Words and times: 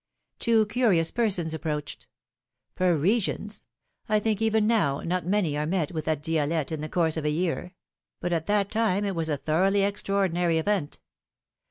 Two 0.39 0.65
curious 0.65 1.11
persons 1.11 1.53
approached. 1.53 2.07
Parisians! 2.73 3.61
I 4.09 4.19
think 4.19 4.41
even 4.41 4.65
now 4.65 5.01
not 5.01 5.27
many 5.27 5.55
are 5.55 5.67
met 5.67 5.91
with 5.91 6.07
at 6.07 6.23
Di^lette 6.23 6.71
in 6.71 6.81
the 6.81 6.89
course 6.89 7.17
of 7.17 7.23
a 7.25 7.29
year; 7.29 7.75
but, 8.19 8.33
at 8.33 8.47
that 8.47 8.71
time, 8.71 9.05
it 9.05 9.13
was 9.13 9.29
a 9.29 9.37
thoroughly 9.37 9.81
extraor 9.81 10.27
dinary 10.27 10.57
event. 10.59 10.99